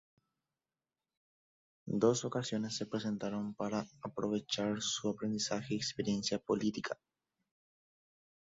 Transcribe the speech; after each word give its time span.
Dos 1.85 2.25
ocasiones 2.25 2.75
se 2.75 2.87
presentaron 2.87 3.53
para 3.53 3.85
aprovechar 4.01 4.81
su 4.81 5.09
aprendizaje 5.09 5.75
y 5.75 5.77
experiencia 5.77 6.39
política. 6.39 6.97